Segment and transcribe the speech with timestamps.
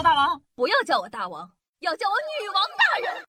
[0.00, 3.22] 我大王，不要叫我大王，要叫我女王大人。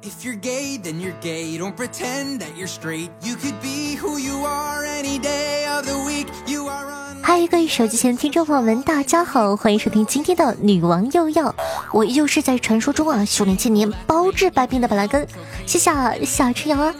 [0.00, 1.58] If you're gay, then you're gay.
[1.58, 3.10] Don't pretend that you're straight.
[3.20, 6.28] You could be who you are any day of the week.
[6.46, 7.20] You are on.
[7.24, 11.52] 嗨，各位手机前听众朋友们，大家好，欢迎收听今天的女王又要。
[11.92, 15.26] 我依旧是在传说中啊，修炼千年，包治百病的板蓝根。
[15.66, 16.94] 谢谢夏春阳啊。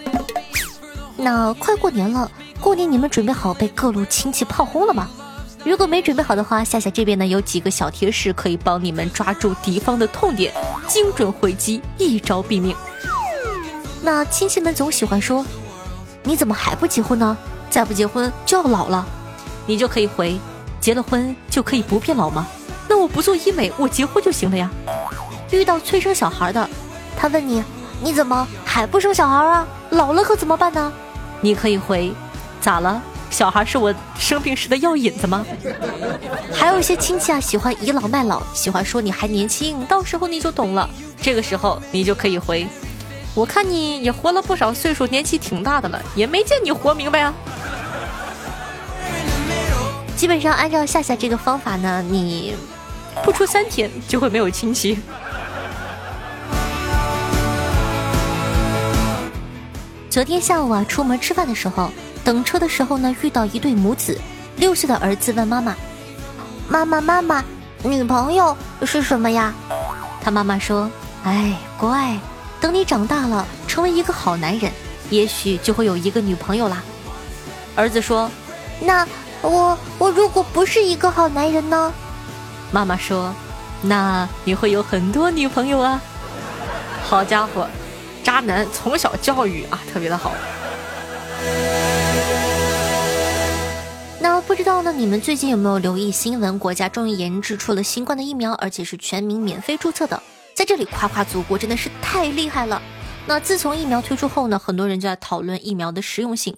[1.16, 2.28] 那快过年了，
[2.60, 5.08] 过年你们准备好被各路亲戚炮轰了吗？
[5.64, 10.52] 如果没准备好的话，夏夏这边呢有几个小贴士可以帮你们抓住敌方的痛点，
[10.88, 12.74] 精准回击，一招毙命。
[14.02, 15.46] 那亲戚们总喜欢说
[16.24, 17.36] ：“你怎么还不结婚呢？
[17.70, 19.06] 再不结婚就要老了。”
[19.64, 20.36] 你就可以回
[20.80, 22.44] ：“结了婚就可以不变老吗？
[22.88, 24.68] 那我不做医美，我结婚就行了呀。”
[25.52, 26.68] 遇到催生小孩的，
[27.16, 27.62] 他问你
[28.02, 29.64] ：“你怎么还不生小孩啊？
[29.90, 30.92] 老了可怎么办呢？”
[31.40, 32.12] 你可以回
[32.60, 33.00] ：“咋了？
[33.32, 35.44] 小孩是我生病时的药引子吗？”
[36.54, 40.88] 还有一些亲戚啊，喜欢倚老卖老，喜欢说你还年轻，到时候你就懂了。
[41.20, 42.66] 这个时候你就可以回。
[43.34, 47.32] 我看你也活了不少岁数，年纪挺大的了，也没见你活明白啊。
[50.14, 52.54] 基本上按照夏夏这个方法呢，你
[53.24, 54.98] 不出三天就会没有亲戚。
[60.10, 61.90] 昨天下午啊，出门吃饭的时候，
[62.24, 64.18] 等车的时候呢，遇到一对母子，
[64.56, 65.74] 六岁的儿子问妈妈
[66.68, 67.44] ：“妈妈妈妈，
[67.82, 69.52] 女朋友是什么呀？”
[70.22, 70.90] 他妈妈说
[71.24, 72.16] ：“哎，乖。”
[72.60, 74.70] 等你长大了，成为一个好男人，
[75.10, 76.80] 也许就会有一个女朋友啦。
[77.74, 78.30] 儿子说
[78.78, 79.04] ：“那
[79.40, 81.92] 我我如果不是一个好男人呢？”
[82.70, 83.34] 妈妈说
[83.82, 86.00] ：“那你会有很多女朋友啊。”
[87.02, 87.68] 好家伙，
[88.22, 90.32] 渣男从小教育啊，特别的好。
[94.22, 96.56] 那不知道呢，你们最近有没有留意新闻？
[96.56, 100.22] 国家终于研制出了新冠的疫苗，而且是全民免费注册的。
[100.54, 102.80] 在这里夸夸祖国真的是太厉害了。
[103.26, 106.56] 那自从疫苗推出后呢，很多人就在讨论疫苗的实用性。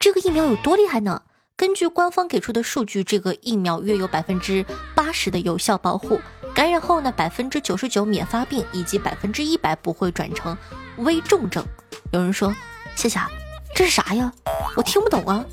[0.00, 1.22] 这个疫苗有多厉害呢？
[1.56, 4.66] 根据官方给出的数据，这个疫苗约有百分之
[4.96, 6.20] 八十的有效保护，
[6.52, 10.58] 感染后呢，百分之九十九免发病，以及百分之一百不会转成
[10.96, 11.64] 危重症。
[12.10, 12.52] 有人说
[12.96, 13.30] ：“夏夏，
[13.72, 14.32] 这是啥呀？
[14.76, 15.44] 我听不懂啊。”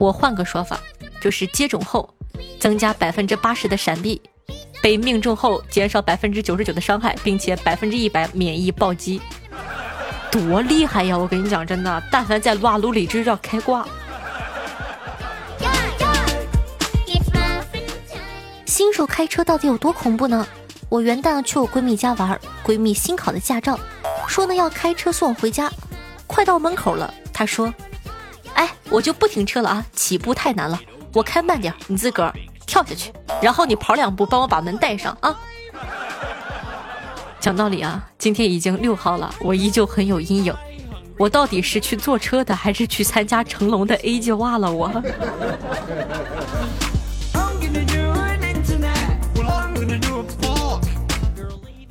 [0.00, 0.80] 我换个说法，
[1.20, 2.08] 就是接种后
[2.58, 4.18] 增加百分之八十的闪避。
[4.80, 9.20] 被命中后减少百分之九十九的伤害，并且百分之一百免疫暴击，
[10.32, 11.18] 多厉害呀！
[11.18, 13.86] 我跟你讲，真的，但凡在撸啊撸里，就要开挂。
[18.64, 20.46] 新手开车到底有多恐怖呢？
[20.88, 23.78] 我元旦去我闺蜜家玩，闺蜜新考的驾照，
[24.26, 25.70] 说呢要开车送我回家。
[26.26, 27.70] 快到门口了，她说
[28.60, 30.78] ：“哎，我就不停车了啊，起步太难了，
[31.14, 32.34] 我开慢点，你自个儿。”
[32.66, 33.10] 跳下去，
[33.42, 35.34] 然后你跑两步，帮我把门带上啊！
[37.40, 40.54] 讲道理啊，今天已经六号了，我依旧很有阴影。
[41.18, 44.70] 我到底是去坐车的，还是去参加成龙的 A 计划了？
[44.70, 44.88] 我。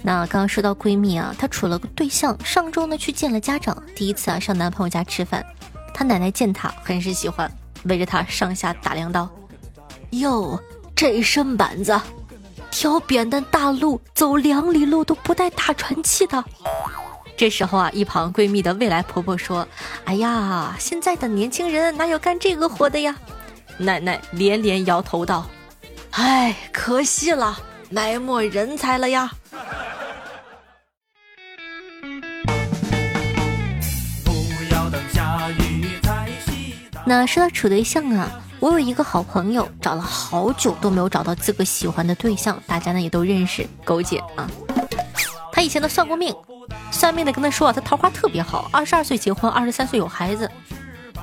[0.01, 5.45] 那刚刚说到闺蜜啊，她处了个对象，上周呢去见了家长，第一次啊上男朋友家吃饭，
[5.93, 7.51] 他奶奶见他很是喜欢，
[7.83, 9.29] 围着他上下打量道。
[10.11, 10.59] 哟，
[10.95, 11.99] 这身板子，
[12.71, 16.43] 挑扁担大路走两里路都不带打喘气的。
[17.37, 19.65] 这时候啊，一旁闺蜜的未来婆婆说
[20.03, 23.15] ：“哎呀，现在的年轻人哪有干这个活的呀？”
[23.77, 25.45] 奶奶连连摇头道
[26.11, 27.57] ：“哎，可惜了，
[27.89, 29.31] 埋没人才了呀。”
[37.09, 38.29] 那说到处对象啊。
[38.59, 44.47] 我有一个好朋友，找了好久都没有找到自个喜欢的对象，大家呢也都认识，狗姐啊。
[45.51, 46.35] 他以前呢算过命，
[46.91, 50.51] 算命的跟他说啊，他桃花特别好，二十二岁结婚，二十三岁有孩子。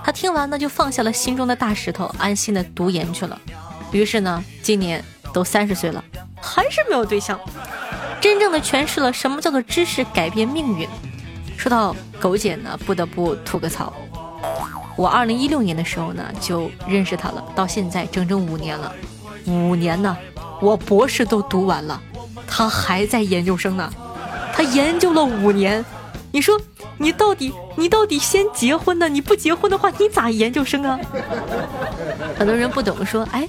[0.03, 3.41] 他听完呢，就放下了心中的大石头，安心的读研去了。
[3.93, 6.03] 于是呢，今年都三十岁了，
[6.41, 7.39] 还是没有对象，
[8.21, 10.89] 真正的诠释了什么叫做知识改变命运。
[11.57, 13.93] 说到狗姐呢，不得不吐个槽。
[14.97, 18.93] 我二零一六年的时候呢，就认识他了，到现在整整五年了，
[19.47, 20.17] 五年呢，
[20.61, 22.01] 我博士都读完了，
[22.47, 23.93] 他还在研究生呢，
[24.55, 25.85] 他研究了五年，
[26.33, 26.59] 你说
[26.97, 29.07] 你到底你到底先结婚呢？
[29.07, 30.99] 你不结婚的话，你咋研究生啊？
[32.39, 33.47] 很多人不懂，说哎，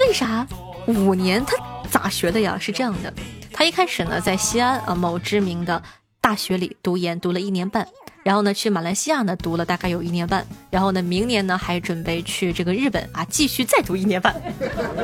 [0.00, 0.46] 为啥
[0.86, 1.54] 五年他
[1.90, 2.56] 咋学的呀？
[2.58, 3.12] 是这样的，
[3.52, 5.82] 他一开始呢在西安啊某知名的
[6.22, 7.86] 大学里读研，读了一年半。
[8.28, 14.36] 然后呢去马来西亚呢读了大概有一年半，然后呢明年呢还准备去这个日本啊继续再读一年半，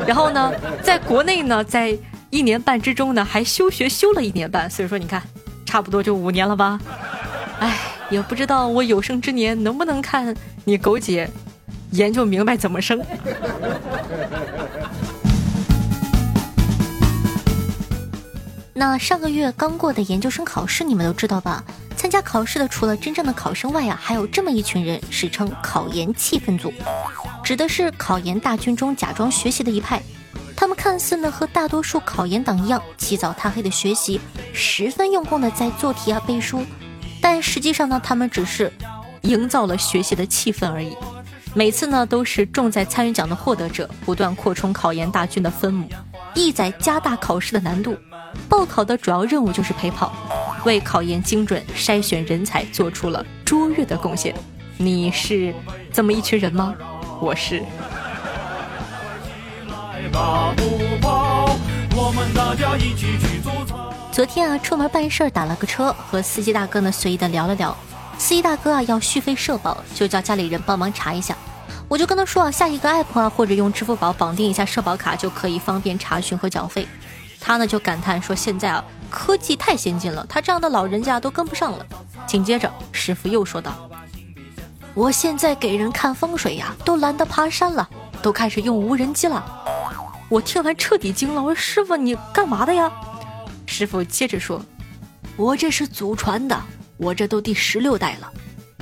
[0.07, 1.97] 然后呢在国内呢在
[2.29, 5.23] 一年半之中呢还休学休了一年半，所以说你看
[5.65, 6.79] 差不多就五年了吧，
[7.61, 7.79] 哎
[8.11, 10.37] 也不知道我有生之年能不能看
[10.67, 11.27] 你狗姐
[11.93, 13.03] 研究明白怎么生。
[18.75, 21.65] 那上个月刚过的研究生考试，你们都知道吧？
[22.05, 26.71] 参加考试的除了真正的考生外啊，还有这么一群人，史称“考研气氛组”，
[27.43, 30.03] 指的是考研大军中假装学习的一派。
[30.55, 34.21] 他们看似呢和大多数考研党一样，起早贪黑的学习，
[34.53, 36.63] 十分用功的在做题啊背书，
[37.23, 38.71] 但实际上呢，他们只是
[39.23, 40.95] 营造了学习的气氛而已。
[41.55, 45.89] 每次呢都是重在参与奖的获得者，不断扩充考研大军的分母，
[46.35, 47.97] 意在加大考试的难度。
[48.47, 50.13] 报考的主要任务就是陪跑，
[50.65, 54.35] 为考研精准筛选人才做出了卓越的贡献。
[54.77, 55.55] 你是
[55.93, 56.75] 这么一群人吗？
[57.21, 57.63] 我是。
[64.11, 67.77] 昨天啊，出门办事儿打了个车，和司机大哥呢随意的聊了聊。
[68.17, 71.37] 司机大哥啊要续费社保，就叫家里人帮忙查一下。
[71.89, 76.87] 我就跟他说啊，下一个 app 啊，或者用支付宝绑定一下社保卡，就可以方便查询和缴费。
[77.41, 78.83] 他呢就感叹说：“现在啊，
[79.15, 81.87] 科技太先进了，他这样的老人家都跟不上了。”
[82.27, 83.89] 紧接着，师傅又说道
[84.93, 87.89] ：“我现在给人看风水呀，都懒得爬山了，
[88.21, 89.45] 都开始用无人机了。”
[90.29, 92.91] 我听完彻底惊了，我说：“师傅，你干嘛的呀？”
[93.67, 94.61] 师傅接着说
[95.37, 96.61] ：“我这是祖传的，
[96.97, 98.33] 我这都第十六代了。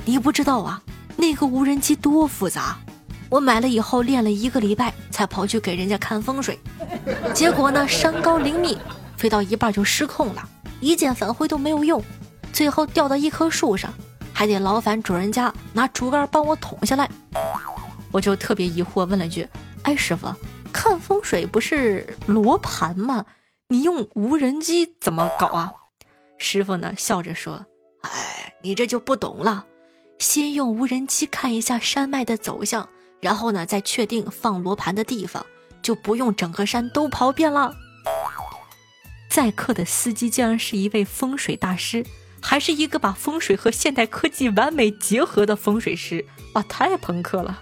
[0.03, 0.81] 你不知道啊，
[1.15, 2.77] 那个无人机多复杂。”
[3.29, 6.59] 我买了以后练了一个礼拜，才跑去给人家看风水，
[7.33, 8.77] 结果呢，山高林密，
[9.23, 10.49] 飞到一半就失控了，
[10.81, 12.03] 一键返回都没有用，
[12.51, 13.93] 最后掉到一棵树上，
[14.33, 17.09] 还得劳烦主人家拿竹竿帮我捅下来。
[18.11, 19.47] 我就特别疑惑，问了句
[19.83, 20.27] ：“哎，师傅，
[20.73, 23.25] 看风水不是罗盘吗？
[23.69, 25.71] 你用无人机怎么搞啊？”
[26.37, 27.65] 师傅呢笑着说
[28.03, 29.65] ：“哎，你这就不懂了，
[30.19, 32.89] 先用无人机看一下山脉的走向。”
[33.21, 35.45] 然后呢，再确定放罗盘的地方，
[35.81, 37.73] 就不用整个山都跑遍了。
[39.33, 42.05] 载客的司机竟然是一位风水大师，
[42.39, 47.59] 还是一个把风水和现代科技完美结合的风水师，哇，太朋克了！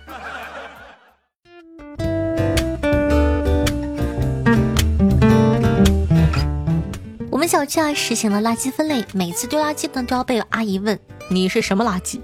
[7.29, 12.19] 我们小区啊实行了垃圾分类，每次丢垃圾呢都要被阿姨问你是什么垃圾。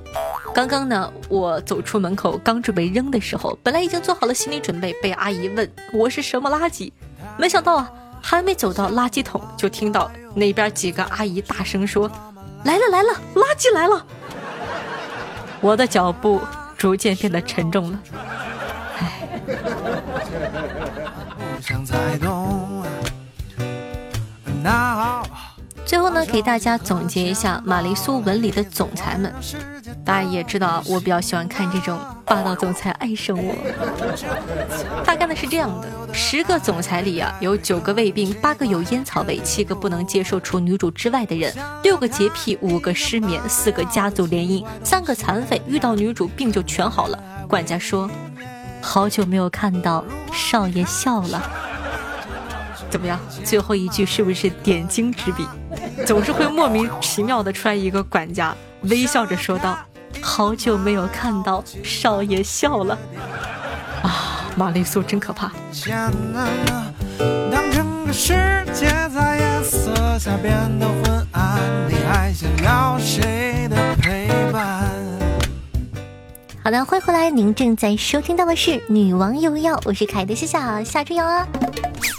[0.54, 6.92] 刚刚呢，我走出门口，刚准备扔的时候，本来已经做好了心理准备，被阿姨问我是什么垃圾，
[7.38, 7.90] 没想到啊，
[8.30, 12.12] 还没走到垃圾桶，就听到那边几个阿姨大声说
[12.66, 14.06] ：“来了来了，垃圾来了！”
[15.64, 16.42] 我的脚步
[16.78, 18.00] 逐渐变得沉重了，
[19.00, 19.22] 唉。
[25.86, 29.34] 最后呢，给大家总结一下玛丽苏文里的总裁们。
[30.04, 31.98] 大家也知道，我比较喜欢看这种
[32.28, 33.56] 霸道总裁爱上我。
[35.06, 41.54] 他干的是这样的：十个总裁里啊，有九个胃病，八个有烟草味，七个不能接受除女主之外的人，
[41.84, 47.18] 六个洁癖，五个失眠，四个家族联姻，三个残废，遇到女主病就全好了。
[47.48, 48.10] 管家说
[48.84, 50.04] ：“好久没有看到
[50.34, 51.42] 少爷笑了。”
[52.90, 53.20] 怎么样？
[53.44, 55.48] 最后一句是不是点睛之笔？
[56.06, 59.78] 总是会莫名其妙的出来一个管家，微笑着说道
[60.22, 62.98] ：“好久没有看到少爷笑了。”
[64.04, 65.52] 啊，玛丽苏真可怕。
[67.52, 68.34] 当整个世
[68.74, 71.60] 界在夜色下变得昏暗，
[71.90, 74.86] 你还想要谁的陪伴？
[76.64, 81.48] 好的，欢迎回来，您正在收听到的是《女王又要》，我是凯的夏夏夏春瑶啊。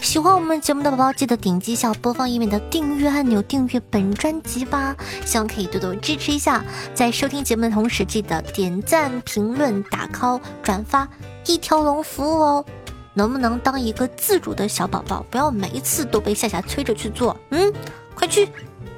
[0.08, 4.96] 喜欢我们节目的宝宝，记得点击一下播放页面的订阅按钮，订阅本专辑吧。
[5.26, 11.06] 希望可以多多支持一下，在收听节目的同时，记得点赞、评论、打 call、转发，
[11.44, 12.64] 一条龙服务哦。
[13.12, 17.36] 能不能当一个自主的小宝宝，不要每一次都被夏夏催着去做？
[17.50, 17.70] 嗯，
[18.14, 18.48] 快去，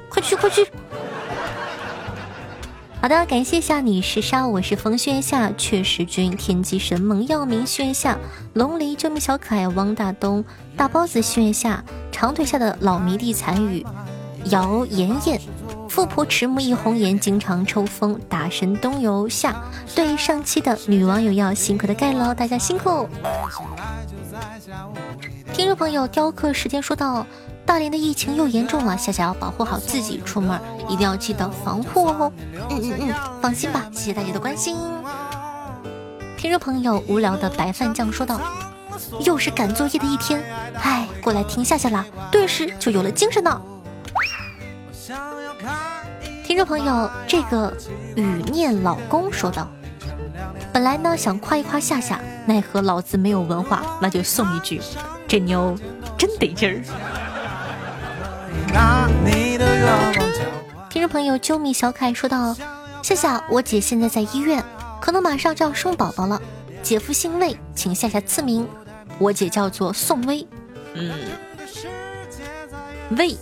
[0.09, 0.65] 快去，快去。
[3.01, 8.19] 好的，感谢下你是沙，我是风轩下确实君天机神猛耀明轩下
[8.53, 10.45] 龙离救命小可爱汪大东
[10.77, 13.87] 大包子轩下长腿下的老迷弟残雨
[14.45, 15.41] 姚妍妍
[15.89, 19.57] 富婆迟暮一红颜经常抽风大神东游下
[19.95, 23.09] 对上期的女网友要辛苦的盖了，大家辛苦。
[25.55, 27.27] 听众朋友雕刻时间说道。
[27.71, 32.33] 大连的疫情又严重了，夏夏要保护好自己，出门一定要记得防护哦。
[32.69, 34.77] 嗯嗯嗯，放心吧，谢谢大家的关心。
[36.37, 38.41] 听众朋友，无聊的白饭酱说道
[39.25, 40.43] ：“又是赶作业的一天，
[40.83, 43.63] 哎，过来听夏夏啦，顿时就有了精神呢。”
[46.45, 47.73] 听众朋友，这个
[48.17, 49.69] 雨念老公说道
[50.75, 54.81] ：“本来呢想夸一夸夏夏，奈何老子没有文化，那就送一句，
[55.29, 55.79] 这妞
[56.19, 56.83] 真得劲儿。”
[60.89, 62.55] 听众朋友，啾咪小凯说道
[63.03, 64.63] ：“夏夏，我姐现在在医院，
[65.01, 66.41] 可能马上就要生宝宝了。
[66.83, 68.69] 姐夫姓魏，请夏夏赐名。
[69.19, 70.47] 我姐叫做宋薇。
[70.95, 71.13] 嗯，
[73.17, 73.37] 魏。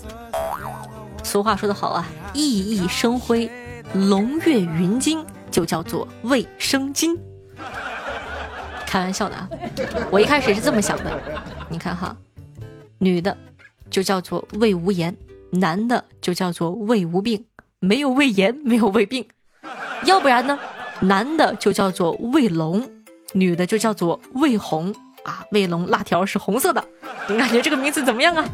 [1.22, 3.50] 俗话说得好啊，熠熠生辉，
[3.92, 7.18] 龙跃云津，就叫做卫生巾。
[8.86, 9.48] 开玩笑的啊，
[10.10, 11.20] 我一开始是这么想的。
[11.68, 12.16] 你看哈，
[12.96, 13.36] 女的
[13.90, 15.16] 就叫做胃无炎，
[15.50, 17.44] 男的就叫做胃无病，
[17.80, 19.26] 没有胃炎，没有胃病。
[20.04, 20.58] 要不然呢，
[21.00, 22.88] 男的就叫做胃龙，
[23.32, 24.94] 女的就叫做胃红。
[25.24, 26.82] 啊，卫龙辣条是红色的，
[27.28, 28.48] 你感觉这个名字怎么样啊？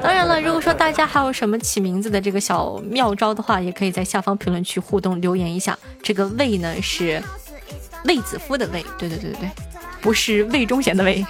[0.00, 5.78] 当然了，如果说大家还有什么起名字的这个小妙招的话，也可以在下方评论区互动留言一下。
[6.02, 7.22] 这个魏呢是
[8.04, 9.50] 卫子夫的魏，对对对对对，
[10.00, 11.26] 不是魏忠贤的魏。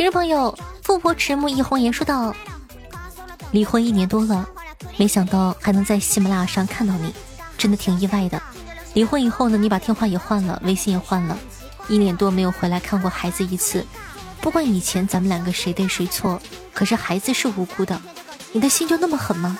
[0.00, 2.34] 听众朋友，富婆迟暮一红颜说道：
[3.50, 4.48] 离婚一年多了，
[4.96, 7.14] 没想到还能在喜马拉雅上看到你，
[7.58, 8.40] 真的挺意外的。
[8.94, 11.38] 离婚以后呢，你把电话也换了，微信也换了，
[11.86, 13.84] 一年多没有回来看过孩子一次。
[14.40, 16.40] 不管以前咱们两个谁对谁错，
[16.72, 18.00] 可是孩子是无辜的，
[18.52, 19.58] 你的心就那么狠吗？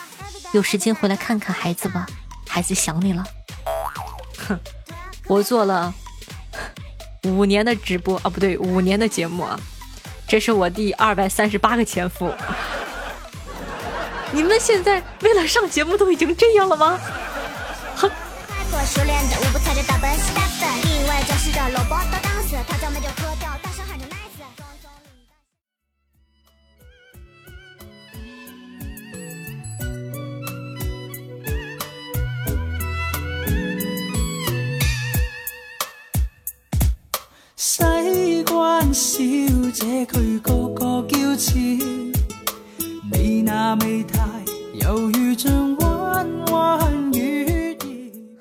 [0.52, 2.06] 有时间回来看看孩子吧，
[2.48, 3.22] 孩子想你了。
[4.48, 4.58] 哼，
[5.26, 5.92] 我做了
[7.24, 9.60] 五年的直播啊，不对，五年的节目啊，
[10.30, 12.32] 这是我第二百三十八个前夫。
[14.30, 17.00] 你们现在为了上节目都已经这样了吗？
[17.96, 18.08] 哼。
[18.86, 19.50] 熟练的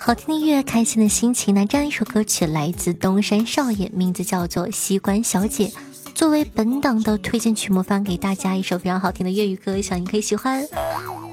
[0.09, 1.53] 好听的音乐，开心的心情。
[1.53, 5.67] 那这样一首歌曲来自东山少爷，名字叫做《西关小姐》，
[6.15, 10.67] 作为本档的推荐曲目，放给大家一首非常好听的粤语歌，希望你可以喜欢。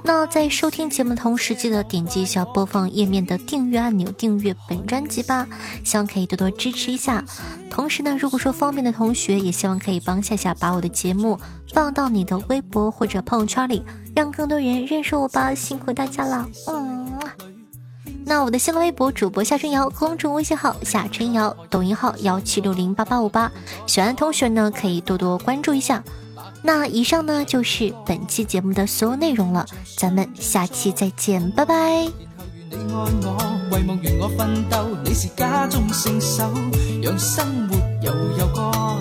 [0.05, 5.49] 那在收听节目的同时，记得点击一下播放页面的订阅按钮，订阅本专辑吧。
[5.83, 7.25] 希望可以多多支持一下。
[7.71, 11.41] 同时呢，如果说方便的同学，也希望可以帮夏夏把我的节目
[11.73, 13.83] 放到你的微博或者朋友圈里，
[14.15, 15.55] 让更多人认识我吧。
[15.55, 16.96] 辛苦大家了，嗯。
[18.29, 23.49] 那我的新浪微博主播夏春瑶，公众微信号夏春瑶，抖音号幺七六零八八五八，
[23.87, 26.03] 喜欢的同学呢可以多多关注一下。
[26.61, 29.65] 那以上呢就是本期节目的所有内容了，
[29.97, 32.09] 咱们下期再见，拜拜。
[32.73, 32.89] 永
[35.05, 35.17] 远
[35.93, 36.21] 像
[37.17, 38.13] 相对的
[38.57, 38.96] 我。